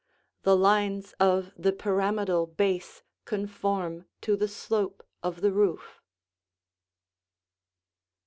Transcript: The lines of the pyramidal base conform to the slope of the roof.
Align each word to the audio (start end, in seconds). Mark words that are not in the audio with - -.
The 0.41 0.57
lines 0.57 1.13
of 1.19 1.51
the 1.55 1.71
pyramidal 1.71 2.47
base 2.47 3.03
conform 3.25 4.05
to 4.21 4.35
the 4.35 4.47
slope 4.47 5.03
of 5.21 5.41
the 5.41 5.51
roof. 5.51 6.01